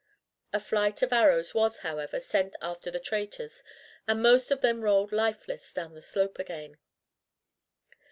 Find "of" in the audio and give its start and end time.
1.03-1.13, 4.49-4.61